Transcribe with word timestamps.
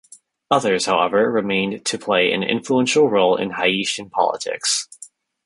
Others, 0.49 0.87
however, 0.87 1.29
remained 1.29 1.85
to 1.85 1.99
play 1.99 2.31
an 2.33 2.41
influential 2.41 3.07
role 3.07 3.35
in 3.35 3.51
Haitian 3.51 4.09
politics. 4.09 4.87